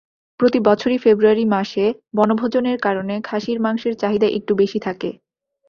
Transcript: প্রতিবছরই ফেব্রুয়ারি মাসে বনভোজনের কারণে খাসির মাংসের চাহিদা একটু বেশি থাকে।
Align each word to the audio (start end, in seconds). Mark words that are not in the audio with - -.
প্রতিবছরই 0.39 0.97
ফেব্রুয়ারি 0.97 1.45
মাসে 1.47 1.85
বনভোজনের 2.15 2.77
কারণে 2.77 3.15
খাসির 3.23 3.57
মাংসের 3.59 3.93
চাহিদা 3.95 4.27
একটু 4.29 4.53
বেশি 4.55 4.79
থাকে। 4.79 5.09